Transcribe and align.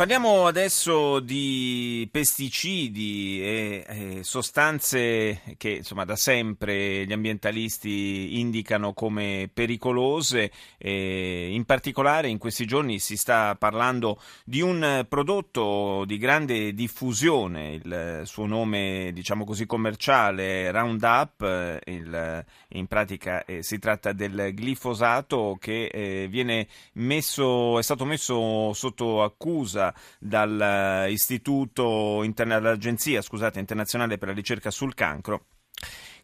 Parliamo 0.00 0.46
adesso 0.46 1.20
di 1.20 2.08
pesticidi 2.10 3.42
e, 3.42 4.20
sostanze 4.22 5.42
che 5.58 5.68
insomma, 5.68 6.06
da 6.06 6.16
sempre 6.16 7.04
gli 7.04 7.12
ambientalisti 7.12 8.38
indicano 8.40 8.94
come 8.94 9.50
pericolose. 9.52 10.50
E 10.78 11.50
in 11.52 11.66
particolare 11.66 12.28
in 12.28 12.38
questi 12.38 12.64
giorni 12.64 12.98
si 12.98 13.18
sta 13.18 13.54
parlando 13.56 14.18
di 14.46 14.62
un 14.62 15.04
prodotto 15.06 16.04
di 16.06 16.16
grande 16.16 16.72
diffusione, 16.72 17.72
il 17.72 18.22
suo 18.24 18.46
nome 18.46 19.10
diciamo 19.12 19.44
così 19.44 19.66
commerciale 19.66 20.70
Roundup, 20.70 21.78
il, 21.84 22.44
in 22.68 22.86
pratica 22.86 23.44
eh, 23.44 23.62
si 23.62 23.78
tratta 23.78 24.12
del 24.12 24.54
glifosato 24.54 25.58
che 25.60 25.88
eh, 25.92 26.26
viene 26.30 26.68
messo, 26.94 27.78
è 27.78 27.82
stato 27.82 28.06
messo 28.06 28.72
sotto 28.72 29.22
accusa 29.22 29.88
dall'istituto 30.18 32.22
dall'agenzia 32.34 33.22
scusate, 33.22 33.58
internazionale 33.58 34.18
per 34.18 34.28
la 34.28 34.34
ricerca 34.34 34.70
sul 34.70 34.94
cancro 34.94 35.46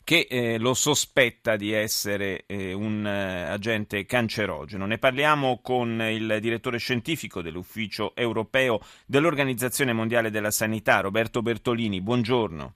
che 0.06 0.28
eh, 0.30 0.56
lo 0.58 0.72
sospetta 0.72 1.56
di 1.56 1.72
essere 1.72 2.44
eh, 2.46 2.72
un 2.72 3.04
eh, 3.04 3.50
agente 3.50 4.06
cancerogeno. 4.06 4.86
Ne 4.86 4.98
parliamo 4.98 5.58
con 5.60 6.00
il 6.00 6.38
direttore 6.40 6.78
scientifico 6.78 7.42
dell'Ufficio 7.42 8.14
europeo 8.14 8.78
dell'Organizzazione 9.04 9.92
Mondiale 9.92 10.30
della 10.30 10.52
Sanità, 10.52 11.00
Roberto 11.00 11.42
Bertolini. 11.42 12.00
Buongiorno. 12.00 12.74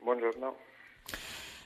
Buongiorno. 0.00 0.63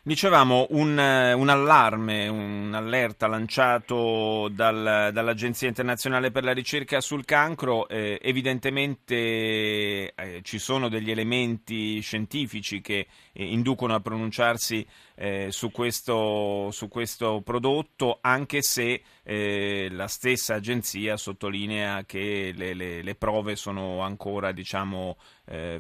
Dicevamo 0.09 0.69
un, 0.71 0.99
eh, 0.99 1.35
un, 1.35 1.51
allarme, 1.51 2.29
un'allerta 2.29 3.27
lanciato 3.27 4.49
dal, 4.51 5.11
dall'Agenzia 5.13 5.69
internazionale 5.69 6.31
per 6.31 6.45
la 6.45 6.55
ricerca 6.55 7.03
sul 7.03 7.27
cancro. 7.27 7.87
Eh, 7.91 8.19
evidentemente 8.23 10.15
eh, 10.15 10.41
ci 10.45 10.59
sono 10.59 10.89
degli 10.89 11.11
elementi 11.11 12.01
scientifici 12.01 12.81
che 12.81 13.07
eh, 13.35 13.45
inducono 13.53 13.95
a 13.95 14.01
pronunciarsi 14.01 14.87
eh, 15.15 15.49
su 15.51 15.71
questo, 15.71 16.71
su, 16.71 16.89
questo, 16.89 17.43
prodotto, 17.45 18.17
anche 18.23 18.63
se 18.63 19.03
eh, 19.23 19.89
la 19.91 20.09
stessa 20.09 20.55
agenzia 20.55 21.19
sottolinea 21.19 22.07
che 22.07 22.55
le, 22.57 22.73
le, 22.73 23.03
le 23.03 23.15
prove 23.15 23.57
sono 23.57 24.01
ancora, 24.01 24.53
diciamo, 24.53 25.19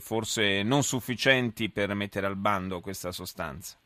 forse 0.00 0.62
non 0.62 0.82
sufficienti 0.82 1.70
per 1.70 1.94
mettere 1.94 2.26
al 2.26 2.36
bando 2.36 2.80
questa 2.80 3.10
sostanza. 3.10 3.78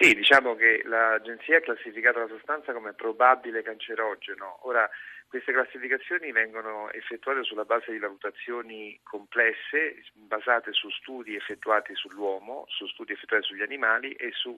Sì, 0.00 0.14
diciamo 0.14 0.54
che 0.54 0.82
l'agenzia 0.84 1.56
ha 1.56 1.60
classificato 1.60 2.20
la 2.20 2.28
sostanza 2.28 2.72
come 2.72 2.92
probabile 2.92 3.62
cancerogeno. 3.62 4.60
Ora, 4.62 4.88
queste 5.26 5.52
classificazioni 5.52 6.30
vengono 6.30 6.88
effettuate 6.92 7.42
sulla 7.42 7.64
base 7.64 7.90
di 7.90 7.98
valutazioni 7.98 9.00
complesse, 9.02 10.04
basate 10.12 10.72
su 10.72 10.88
studi 10.90 11.34
effettuati 11.34 11.96
sull'uomo, 11.96 12.64
su 12.68 12.86
studi 12.86 13.12
effettuati 13.12 13.44
sugli 13.44 13.62
animali 13.62 14.12
e 14.12 14.30
sui 14.32 14.54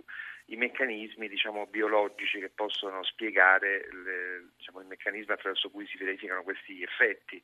meccanismi 0.57 1.27
diciamo, 1.27 1.67
biologici 1.67 2.39
che 2.39 2.51
possono 2.51 3.03
spiegare 3.03 3.89
le, 3.91 4.45
diciamo, 4.59 4.81
il 4.81 4.89
meccanismo 4.89 5.33
attraverso 5.33 5.71
cui 5.71 5.87
si 5.87 5.97
verificano 5.97 6.43
questi 6.43 6.83
effetti. 6.83 7.43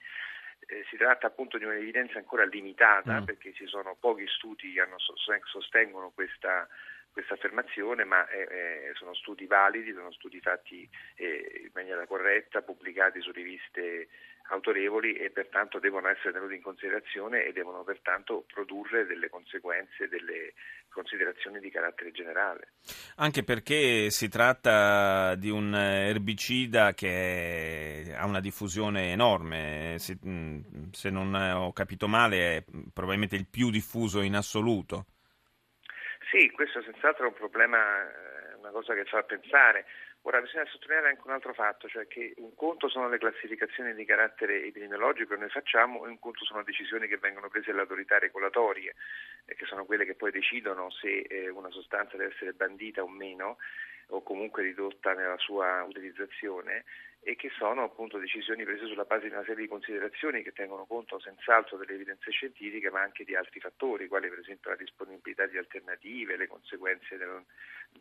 Eh, 0.67 0.85
si 0.91 0.97
tratta 0.97 1.29
appunto 1.29 1.57
di 1.57 1.65
un'evidenza 1.65 2.19
ancora 2.19 2.45
limitata 2.45 3.23
mm. 3.23 3.25
perché 3.25 3.55
ci 3.55 3.67
sono 3.67 3.97
pochi 3.99 4.27
studi 4.27 4.73
che 4.75 4.81
hanno, 4.83 4.97
sostengono 4.99 6.11
questa 6.15 6.69
questa 7.17 7.33
affermazione, 7.33 8.05
ma 8.05 8.29
eh, 8.29 8.43
eh, 8.43 8.93
sono 8.93 9.15
studi 9.15 9.47
validi, 9.47 9.95
sono 9.95 10.13
studi 10.13 10.39
fatti 10.39 10.87
eh, 11.15 11.63
in 11.65 11.71
maniera 11.73 12.07
corretta, 12.07 12.61
pubblicati 12.61 13.23
su 13.23 13.33
riviste 13.33 14.09
autorevoli 14.51 15.15
e 15.15 15.31
pertanto 15.31 15.79
devono 15.79 16.09
essere 16.09 16.33
tenuti 16.33 16.57
in 16.57 16.61
considerazione 16.61 17.47
e 17.47 17.53
devono 17.53 17.85
pertanto 17.85 18.45
produrre 18.53 19.07
delle 19.07 19.31
conseguenze, 19.31 20.09
delle 20.09 20.53
considerazioni 20.91 21.59
di 21.59 21.71
carattere 21.71 22.13
generale. 22.13 22.75
Anche 23.17 23.43
perché 23.43 24.11
si 24.11 24.29
tratta 24.29 25.35
di 25.37 25.49
un 25.49 25.75
erbicida 25.75 26.93
che 26.93 28.15
ha 28.15 28.27
una 28.27 28.41
diffusione 28.41 29.11
enorme, 29.11 29.97
se, 29.99 30.19
se 30.93 31.09
non 31.09 31.35
ho 31.35 31.73
capito 31.73 32.09
male 32.09 32.57
è 32.59 32.65
probabilmente 32.93 33.37
il 33.37 33.47
più 33.47 33.71
diffuso 33.71 34.21
in 34.21 34.35
assoluto. 34.35 35.07
Sì, 36.31 36.51
questo 36.51 36.83
senz'altro 36.83 37.27
è 37.27 37.29
un 37.29 37.35
problema, 37.35 38.03
eh, 38.03 38.55
una 38.59 38.71
cosa 38.71 38.95
che 38.95 39.05
fa 39.05 39.23
pensare. 39.23 39.87
Ora 40.23 40.41
bisogna 40.41 40.67
sottolineare 40.67 41.11
anche 41.11 41.23
un 41.25 41.33
altro 41.33 41.55
fatto, 41.55 41.87
cioè 41.89 42.09
che 42.09 42.35
un 42.39 42.53
conto 42.57 42.89
sono 42.89 43.09
le 43.09 43.19
classificazioni 43.19 43.95
di 43.95 44.05
carattere 44.05 44.65
epidemiologico 44.65 45.35
che 45.35 45.41
noi 45.41 45.51
facciamo 45.51 46.05
e 46.05 46.09
un 46.09 46.19
conto 46.19 46.45
sono 46.45 46.65
decisioni 46.65 47.07
che 47.07 47.19
vengono 47.19 47.49
prese 47.49 47.71
dalle 47.71 47.83
autorità 47.83 48.19
regolatorie, 48.19 48.95
eh, 49.45 49.55
che 49.55 49.67
sono 49.67 49.85
quelle 49.85 50.05
che 50.05 50.17
poi 50.17 50.33
decidono 50.33 50.91
se 50.91 51.21
eh, 51.21 51.49
una 51.49 51.71
sostanza 51.71 52.17
deve 52.17 52.33
essere 52.35 52.55
bandita 52.55 53.05
o 53.05 53.09
meno 53.09 53.59
o 54.09 54.23
comunque 54.23 54.63
ridotta 54.63 55.13
nella 55.15 55.39
sua 55.39 55.85
utilizzazione 55.85 56.85
e 57.29 57.35
che 57.35 57.51
sono 57.59 57.83
appunto 57.83 58.19
decisioni 58.19 58.63
prese 58.63 58.87
sulla 58.87 59.03
base 59.03 59.27
di 59.27 59.35
una 59.35 59.43
serie 59.43 59.63
di 59.65 59.69
considerazioni 59.69 60.45
che 60.45 60.53
tengono 60.53 60.85
conto 60.85 61.19
senz'altro 61.19 61.77
delle 61.77 61.95
evidenze 61.95 62.31
scientifiche 62.31 62.89
ma 62.89 63.01
anche 63.01 63.25
di 63.25 63.35
altri 63.35 63.59
fattori, 63.59 64.07
quali 64.07 64.29
per 64.29 64.39
esempio 64.39 64.71
la 64.71 64.77
disponibilità 64.77 65.45
di 65.47 65.59
alternative, 65.59 66.37
le 66.37 66.47
conseguenze 66.47 67.17
del, 67.17 67.43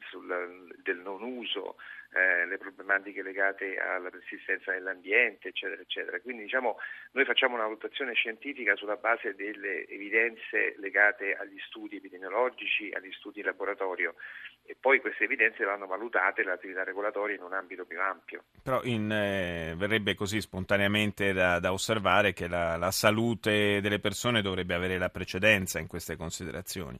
sul, 0.09 0.75
del 0.83 0.97
non 0.97 1.23
uso, 1.23 1.77
eh, 2.13 2.45
le 2.45 2.59
problematiche 2.59 3.23
legate 3.23 3.77
alla 3.77 4.11
persistenza 4.11 4.71
nell'ambiente, 4.71 5.47
eccetera, 5.47 5.81
eccetera. 5.81 6.19
Quindi 6.19 6.43
diciamo 6.43 6.77
noi 7.13 7.25
facciamo 7.25 7.55
una 7.55 7.63
valutazione 7.63 8.13
scientifica 8.13 8.75
sulla 8.75 8.97
base 8.97 9.33
delle 9.33 9.87
evidenze 9.87 10.75
legate 10.77 11.35
agli 11.35 11.57
studi 11.65 11.95
epidemiologici, 11.95 12.91
agli 12.93 13.11
studi 13.13 13.39
in 13.39 13.47
laboratorio 13.47 14.13
e 14.67 14.75
poi 14.79 14.99
queste 14.99 15.25
evidenze 15.25 15.63
vanno 15.63 15.85
valutate 15.85 16.43
l'attività 16.43 16.83
regolatoria 16.83 17.35
in 17.35 17.43
un 17.43 17.53
ambito 17.53 17.85
più 17.85 17.99
ampio. 17.99 18.43
Però 18.63 18.81
in, 18.83 19.11
eh, 19.15 19.73
verrebbe 19.75 20.13
così 20.13 20.41
spontaneamente 20.41 21.33
da, 21.33 21.59
da 21.59 21.71
osservare 21.71 22.33
che 22.33 22.47
la, 22.47 22.77
la, 22.77 22.91
salute 22.91 23.79
delle 23.81 23.99
persone 23.99 24.41
dovrebbe 24.41 24.73
avere 24.73 24.97
la 24.97 25.09
precedenza 25.09 25.79
in 25.79 25.87
queste 25.87 26.15
considerazioni. 26.15 26.99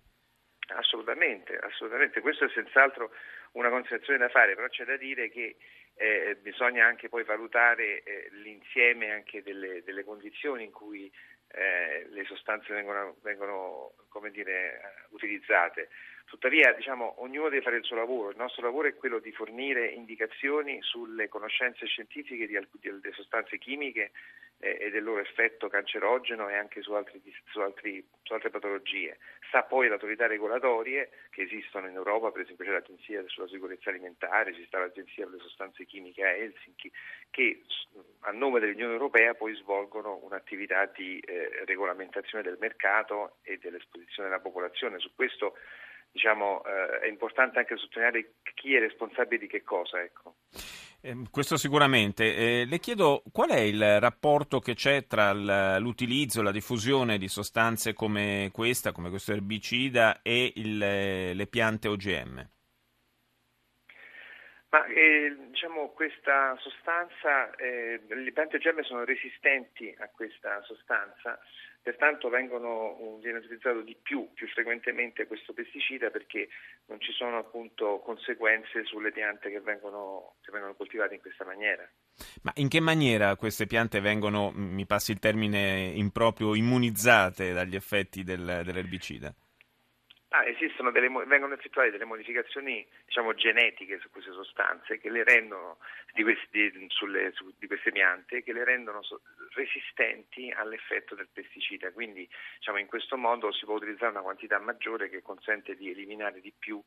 Assolutamente, 0.76 1.58
assolutamente. 1.58 2.22
Questo 2.22 2.46
è 2.46 2.50
senz'altro 2.50 3.12
una 3.53 3.70
considerazione 3.70 4.20
da 4.20 4.30
fare, 4.30 4.56
però 4.56 4.68
c'è 4.68 4.86
da 4.86 4.98
dire 4.98 5.30
che 5.30 5.58
eh, 5.96 6.38
bisogna 6.42 6.86
anche 6.86 7.08
poi 7.08 7.24
valutare 7.24 8.03
eh, 8.03 8.30
l'insieme 8.44 9.24
delle, 9.44 9.82
delle, 9.84 10.03
condizioni 10.03 10.66
in 10.66 10.72
cui 10.72 11.12
eh, 11.55 12.07
le 12.09 12.25
sostanze 12.25 12.73
vengono, 12.73 13.16
vengono 13.21 13.93
dire, 14.31 15.05
utilizzate. 15.09 15.89
Tuttavia, 16.25 16.73
diciamo, 16.73 17.21
ognuno 17.21 17.49
deve 17.49 17.61
fare 17.61 17.77
il 17.77 17.83
suo 17.83 17.95
lavoro. 17.95 18.31
Il 18.31 18.38
nostro 18.38 18.63
lavoro 18.63 18.88
è 18.88 18.95
quello 18.95 19.19
di 19.19 19.31
fornire 19.31 19.88
indicazioni 19.88 20.81
sulle 20.81 21.29
conoscenze 21.29 21.85
scientifiche 21.85 22.47
di, 22.47 22.59
delle 22.81 23.13
sostanze 23.13 23.57
chimiche 23.57 24.11
e 24.66 24.90
del 24.90 25.03
loro 25.03 25.22
effetto 25.22 25.68
cancerogeno 25.68 26.50
e 26.50 26.56
anche 26.56 26.81
su, 26.81 26.94
altri, 26.94 27.22
su, 27.52 27.59
altri, 27.59 28.06
su, 28.24 28.34
altre 28.34 28.50
patologie. 28.50 29.18
Sa 29.52 29.64
poi 29.64 29.88
le 29.88 29.94
autorità 29.94 30.28
regolatorie 30.28 31.09
che 31.30 31.44
esistono 31.44 31.88
in 31.88 31.96
Europa, 31.96 32.31
per 32.31 32.41
esempio 32.41 32.66
c'è 32.66 32.72
l'Agenzia 32.72 33.23
sulla 33.28 33.47
sicurezza 33.47 33.90
alimentare, 33.90 34.53
ci 34.53 34.66
sta 34.66 34.79
l'Agenzia 34.79 35.26
per 35.26 35.35
le 35.35 35.41
sostanze 35.41 35.85
chimiche 35.85 36.23
a 36.23 36.32
Helsinki, 36.32 36.91
che 37.29 37.62
a 38.22 38.32
nome 38.32 38.59
dell'Unione 38.59 38.94
Europea 38.94 39.35
poi 39.35 39.53
svolgono 39.56 40.20
un'attività 40.23 40.85
di 40.85 41.20
eh, 41.20 41.64
regolamentazione 41.66 42.44
del 42.44 42.58
mercato 42.59 43.38
e 43.44 43.58
dell'esposizione 43.58 44.29
della 44.29 44.41
popolazione. 44.41 45.00
Su 45.00 45.14
questo 45.14 45.56
diciamo, 46.16 46.64
eh, 46.64 47.00
è 47.02 47.08
importante 47.08 47.59
anche 47.59 47.76
sottolineare 47.76 48.35
chi 48.53 48.73
è 48.73 48.79
responsabile 48.79 49.38
di 49.38 49.47
che 49.47 49.64
cosa. 49.64 50.02
Ecco. 50.02 50.35
Eh, 51.02 51.14
questo 51.29 51.58
sicuramente. 51.58 52.35
Eh, 52.35 52.66
le 52.66 52.79
chiedo 52.79 53.22
qual 53.34 53.50
è 53.50 53.59
il 53.59 54.00
rapporto 54.00 54.59
che 54.59 54.76
c'è 54.76 55.08
tra 55.08 55.34
l'utilizzo 55.78 56.40
e 56.40 56.44
la 56.44 56.52
diffusione 56.52 57.17
di 57.17 57.28
sostanze 57.28 57.94
come 57.94 58.50
questa, 58.53 58.94
come 58.94 59.09
questo 59.09 59.34
erbicida, 59.34 60.22
e 60.22 60.53
il, 60.56 60.78
le 60.78 61.47
piante 61.47 61.90
OGM? 61.90 62.50
Ma 64.75 64.85
eh, 64.87 65.33
diciamo 65.51 65.91
questa 65.91 66.53
sostanza, 66.59 67.55
eh, 67.55 68.01
le 68.09 68.31
piante 68.33 68.57
germe 68.57 68.83
sono 68.83 69.05
resistenti 69.05 69.95
a 69.99 70.09
questa 70.09 70.61
sostanza, 70.63 71.39
pertanto 71.81 72.27
vengono, 72.27 73.17
viene 73.22 73.37
utilizzato 73.37 73.79
di 73.79 73.95
più, 73.95 74.33
più 74.33 74.49
frequentemente 74.49 75.27
questo 75.27 75.53
pesticida 75.53 76.09
perché 76.09 76.49
non 76.87 76.99
ci 76.99 77.13
sono 77.13 77.37
appunto 77.37 77.99
conseguenze 77.99 78.83
sulle 78.83 79.13
piante 79.13 79.49
che 79.49 79.61
vengono, 79.61 80.33
che 80.41 80.51
vengono 80.51 80.75
coltivate 80.75 81.13
in 81.13 81.22
questa 81.22 81.45
maniera. 81.45 81.89
Ma 82.41 82.51
in 82.55 82.67
che 82.67 82.81
maniera 82.81 83.37
queste 83.37 83.67
piante 83.67 84.01
vengono, 84.01 84.51
mi 84.53 84.85
passi 84.85 85.13
il 85.13 85.19
termine 85.19 85.93
improprio, 85.95 86.53
immunizzate 86.53 87.53
dagli 87.53 87.75
effetti 87.75 88.23
del, 88.23 88.63
dell'erbicida? 88.66 89.33
Ah, 90.37 90.46
esistono 90.46 90.91
delle, 90.91 91.08
vengono 91.08 91.53
effettuate 91.53 91.91
delle 91.91 92.03
modificazioni 92.03 92.85
diciamo, 93.05 93.34
genetiche 93.35 93.99
su 93.99 94.09
queste 94.09 94.34
sostanze 94.34 94.99
rendono, 95.23 95.78
di, 96.11 96.23
questi, 96.23 96.73
sulle, 96.90 97.32
su, 97.32 97.53
di 97.58 97.67
queste 97.67 97.93
piante 97.93 98.43
che 98.43 98.52
le 98.52 98.66
rendono 98.66 99.02
so, 99.02 99.22
resistenti 99.53 100.52
all'effetto 100.52 101.16
del 101.16 101.29
pesticida. 101.32 101.90
Quindi 101.93 102.28
diciamo, 102.58 102.79
in 102.79 102.87
questo 102.87 103.16
modo 103.16 103.53
si 103.53 103.64
può 103.64 103.76
utilizzare 103.76 104.11
una 104.11 104.23
quantità 104.23 104.59
maggiore 104.59 105.08
che 105.08 105.22
consente 105.22 105.73
di 105.78 105.90
eliminare 105.90 106.41
di 106.41 106.52
più 106.52 106.84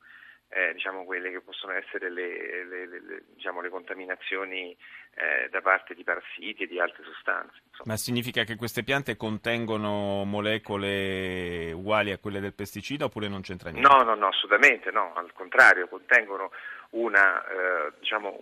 eh, 0.50 0.72
diciamo, 0.72 1.04
quelle 1.04 1.30
che 1.30 1.40
possono 1.40 1.72
essere 1.72 2.10
le, 2.10 2.64
le, 2.64 2.86
le, 2.86 3.22
diciamo, 3.34 3.60
le 3.60 3.68
contaminazioni 3.68 4.76
eh, 5.14 5.48
da 5.50 5.60
parte 5.60 5.94
di 5.94 6.04
parassiti 6.04 6.62
e 6.62 6.66
di 6.66 6.80
altre 6.80 7.04
sostanze. 7.04 7.60
Insomma. 7.68 7.92
Ma 7.92 7.96
significa 7.96 8.44
che 8.44 8.56
queste 8.56 8.82
piante 8.82 9.16
contengono 9.16 10.24
molecole 10.24 11.72
uguali 11.72 12.12
a 12.12 12.18
quelle 12.18 12.40
del 12.40 12.54
pesticida 12.54 13.04
oppure 13.04 13.28
non 13.28 13.42
c'entra 13.42 13.70
niente? 13.70 13.88
No, 13.88 14.02
no, 14.02 14.14
no, 14.14 14.28
assolutamente 14.28 14.90
no, 14.90 15.12
al 15.14 15.32
contrario, 15.32 15.88
contengono 15.88 16.50
una, 16.90 17.44
eh, 17.46 17.92
diciamo, 17.98 18.38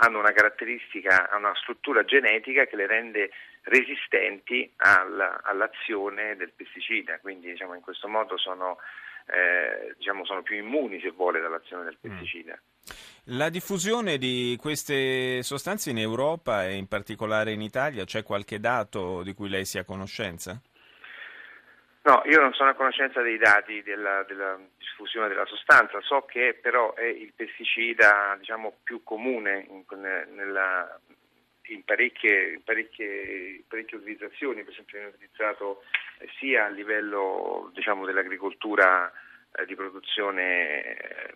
hanno 0.00 0.18
una 0.18 0.32
caratteristica, 0.32 1.30
una 1.34 1.54
struttura 1.54 2.04
genetica 2.04 2.66
che 2.66 2.76
le 2.76 2.86
rende 2.86 3.30
resistenti 3.62 4.70
alla, 4.76 5.40
all'azione 5.42 6.36
del 6.36 6.52
pesticida, 6.54 7.18
quindi 7.20 7.50
diciamo, 7.50 7.74
in 7.74 7.80
questo 7.80 8.08
modo 8.08 8.36
sono 8.36 8.78
eh, 9.26 9.94
diciamo, 9.96 10.24
sono 10.24 10.42
più 10.42 10.56
immuni, 10.56 11.00
se 11.00 11.10
vuole, 11.10 11.40
dall'azione 11.40 11.84
del 11.84 11.98
mm. 11.98 12.10
pesticida. 12.10 12.60
La 13.26 13.48
diffusione 13.50 14.18
di 14.18 14.56
queste 14.60 15.42
sostanze 15.42 15.90
in 15.90 15.98
Europa 15.98 16.66
e 16.66 16.74
in 16.74 16.88
particolare 16.88 17.52
in 17.52 17.60
Italia, 17.60 18.04
c'è 18.04 18.22
qualche 18.22 18.58
dato 18.58 19.22
di 19.22 19.32
cui 19.34 19.48
lei 19.48 19.64
sia 19.64 19.82
a 19.82 19.84
conoscenza? 19.84 20.60
No, 22.04 22.22
io 22.24 22.40
non 22.40 22.52
sono 22.52 22.70
a 22.70 22.74
conoscenza 22.74 23.22
dei 23.22 23.38
dati 23.38 23.80
della, 23.82 24.24
della, 24.24 24.58
diffusione 24.76 25.28
della 25.28 25.46
sostanza, 25.46 26.00
so 26.00 26.22
che 26.22 26.58
però 26.60 26.94
è 26.94 27.04
il 27.04 27.32
pesticida 27.34 28.34
diciamo, 28.38 28.78
più 28.82 29.04
comune 29.04 29.66
in, 29.68 29.84
nella, 30.34 30.98
in, 31.66 31.84
parecchie, 31.84 32.54
in, 32.54 32.62
parecchie, 32.62 33.62
parecchie, 33.68 33.98
utilizzazioni, 33.98 34.62
per 34.62 34.72
esempio 34.72 34.98
viene 34.98 35.14
utilizzato 35.14 35.82
eh, 36.18 36.28
sia 36.38 36.66
a 36.66 36.68
livello 36.68 37.70
diciamo, 37.74 38.04
dell'agricoltura 38.04 39.12
eh, 39.52 39.66
di 39.66 39.74
produzione 39.74 40.82
eh, 40.82 41.34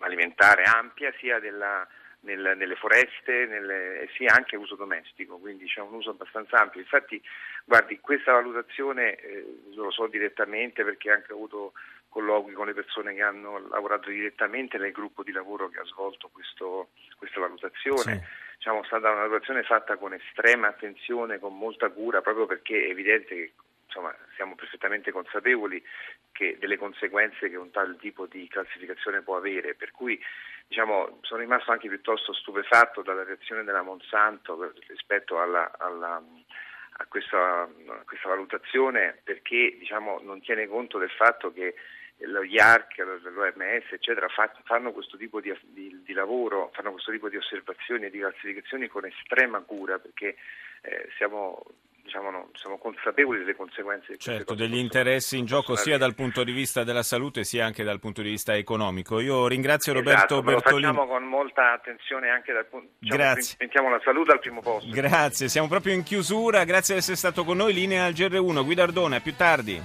alimentare 0.00 0.64
ampia, 0.64 1.12
sia 1.18 1.38
della, 1.38 1.86
nel, 2.20 2.54
nelle 2.56 2.76
foreste, 2.76 3.46
nelle, 3.46 4.08
sia 4.16 4.34
anche 4.34 4.56
uso 4.56 4.74
domestico, 4.74 5.38
quindi 5.38 5.66
c'è 5.66 5.80
un 5.80 5.94
uso 5.94 6.10
abbastanza 6.10 6.58
ampio. 6.58 6.80
Infatti, 6.80 7.20
guardi, 7.64 8.00
questa 8.00 8.32
valutazione 8.32 9.16
eh, 9.16 9.44
lo 9.74 9.90
so 9.90 10.06
direttamente 10.06 10.84
perché 10.84 11.10
anche 11.10 11.32
ho 11.32 11.36
avuto 11.36 11.72
colloqui 12.08 12.52
con 12.52 12.66
le 12.66 12.74
persone 12.74 13.14
che 13.14 13.22
hanno 13.22 13.58
lavorato 13.68 14.10
direttamente 14.10 14.78
nel 14.78 14.92
gruppo 14.92 15.22
di 15.22 15.32
lavoro 15.32 15.68
che 15.68 15.78
ha 15.78 15.84
svolto 15.84 16.28
questo, 16.32 16.90
questa 17.16 17.40
valutazione. 17.40 18.14
Sì. 18.14 18.46
Diciamo, 18.58 18.82
stata 18.84 19.10
una 19.10 19.20
valutazione 19.20 19.62
fatta 19.62 19.96
con 19.96 20.12
estrema 20.12 20.68
attenzione, 20.68 21.38
con 21.38 21.56
molta 21.56 21.88
cura, 21.90 22.20
proprio 22.20 22.44
perché 22.46 22.86
è 22.86 22.90
evidente 22.90 23.34
che 23.34 23.52
insomma, 23.86 24.14
siamo 24.34 24.54
perfettamente 24.54 25.10
consapevoli 25.10 25.82
delle 26.58 26.76
conseguenze 26.76 27.48
che 27.48 27.56
un 27.56 27.70
tal 27.70 27.96
tipo 27.98 28.26
di 28.26 28.46
classificazione 28.46 29.22
può 29.22 29.36
avere, 29.36 29.74
per 29.74 29.90
cui 29.90 30.20
diciamo, 30.68 31.18
sono 31.22 31.40
rimasto 31.40 31.72
anche 31.72 31.88
piuttosto 31.88 32.32
stupefatto 32.32 33.02
dalla 33.02 33.24
reazione 33.24 33.64
della 33.64 33.82
Monsanto 33.82 34.72
rispetto 34.86 35.40
alla, 35.40 35.72
alla, 35.78 36.22
a, 37.00 37.06
questa, 37.06 37.62
a, 37.62 38.02
questa, 38.04 38.28
valutazione 38.28 39.18
perché 39.22 39.76
diciamo, 39.78 40.20
non 40.22 40.40
tiene 40.40 40.66
conto 40.66 40.98
del 40.98 41.10
fatto 41.10 41.52
che 41.52 41.74
lo 42.20 42.42
IARC, 42.42 42.98
l'OMS, 42.98 43.92
eccetera, 43.92 44.26
fanno 44.64 44.92
questo 44.92 45.16
tipo 45.16 45.40
di, 45.40 45.56
di, 45.62 46.02
di, 46.04 46.12
lavoro, 46.12 46.70
fanno 46.74 46.90
questo 46.90 47.12
tipo 47.12 47.28
di 47.28 47.36
osservazioni 47.36 48.06
e 48.06 48.10
di 48.10 48.18
classificazioni 48.18 48.88
con 48.88 49.04
estrema 49.04 49.60
cura 49.60 49.98
perché 49.98 50.36
eh, 50.82 51.08
siamo 51.16 51.62
diciamo, 52.08 52.30
no, 52.30 52.48
siamo 52.54 52.78
consapevoli 52.78 53.40
delle 53.40 53.54
conseguenze. 53.54 54.16
Certo, 54.16 54.54
degli 54.54 54.76
interessi 54.76 55.36
in 55.36 55.44
gioco 55.44 55.76
sia 55.76 55.98
dal 55.98 56.14
punto 56.14 56.42
di 56.42 56.52
vista 56.52 56.82
della 56.82 57.02
salute 57.02 57.44
sia 57.44 57.66
anche 57.66 57.84
dal 57.84 58.00
punto 58.00 58.22
di 58.22 58.30
vista 58.30 58.56
economico. 58.56 59.20
Io 59.20 59.46
ringrazio 59.46 59.92
esatto, 59.92 60.08
Roberto 60.08 60.42
Bertolini. 60.42 60.86
Lo 60.86 60.92
facciamo 60.94 61.06
con 61.06 61.24
molta 61.24 61.72
attenzione 61.72 62.30
anche 62.30 62.52
dal 62.52 62.66
punto 62.66 62.88
di 62.98 63.10
diciamo, 63.10 63.22
Grazie. 63.22 63.56
Mettiamo 63.60 63.90
la 63.90 64.00
salute 64.02 64.32
al 64.32 64.38
primo 64.40 64.60
posto. 64.62 64.90
Grazie, 64.90 65.48
siamo 65.48 65.68
proprio 65.68 65.92
in 65.92 66.02
chiusura. 66.02 66.64
Grazie 66.64 66.94
di 66.94 67.00
essere 67.00 67.16
stato 67.16 67.44
con 67.44 67.58
noi. 67.58 67.74
Linea 67.74 68.06
al 68.06 68.12
GR1. 68.12 68.64
Guidardone, 68.64 69.16
a 69.16 69.20
più 69.20 69.36
tardi. 69.36 69.80